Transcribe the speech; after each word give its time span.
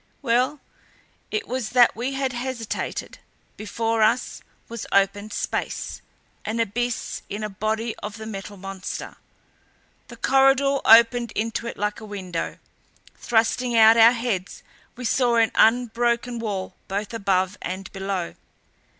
Well 0.23 0.61
it 1.29 1.47
was 1.47 1.69
that 1.77 1.95
we 1.95 2.13
had 2.13 2.33
hesitated. 2.33 3.19
Before 3.55 4.01
us 4.01 4.41
was 4.67 4.87
open 4.91 5.29
space 5.29 6.01
an 6.43 6.59
abyss 6.59 7.21
in 7.29 7.41
the 7.41 7.49
body 7.49 7.95
of 7.97 8.17
the 8.17 8.25
Metal 8.25 8.57
Monster. 8.57 9.17
The 10.07 10.15
corridor 10.17 10.79
opened 10.85 11.33
into 11.33 11.67
it 11.67 11.77
like 11.77 11.99
a 11.99 12.05
window. 12.05 12.57
Thrusting 13.15 13.77
out 13.77 13.95
our 13.95 14.13
heads, 14.13 14.63
we 14.95 15.05
saw 15.05 15.35
an 15.35 15.51
unbroken 15.53 16.39
wall 16.39 16.73
both 16.87 17.13
above 17.13 17.59
and 17.61 17.91
below. 17.91 18.33